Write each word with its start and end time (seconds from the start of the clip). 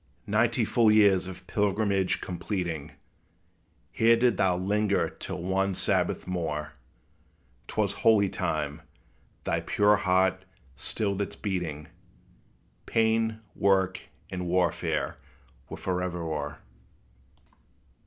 Ninety 0.25 0.65
full 0.65 0.89
years 0.91 1.27
of 1.27 1.45
pilgrimage 1.45 2.21
completing, 2.21 2.93
Here 3.91 4.15
didst 4.17 4.37
thou 4.37 4.57
linger 4.57 5.11
till 5.11 5.43
one 5.43 5.75
Sabbath 5.75 6.25
more: 6.25 6.73
'T 7.67 7.75
was 7.77 7.93
holy 7.93 8.27
time; 8.27 8.81
thy 9.43 9.59
pure 9.61 9.97
heart 9.97 10.43
stilled 10.75 11.21
its 11.21 11.35
beating; 11.35 11.87
Pain, 12.87 13.41
work, 13.55 13.99
and 14.31 14.47
warfare 14.47 15.17
were 15.69 15.77
forever 15.77 16.23
o'er! 16.23 16.57